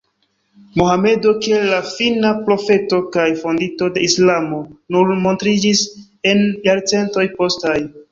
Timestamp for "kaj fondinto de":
3.15-4.05